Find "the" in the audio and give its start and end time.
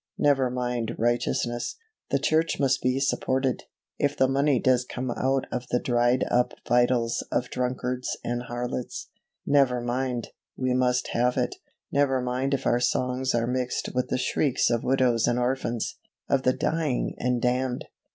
2.09-2.17, 4.17-4.27, 5.67-5.79, 14.07-14.17, 16.41-16.53